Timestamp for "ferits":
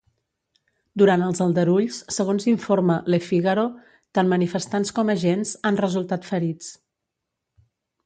6.35-6.77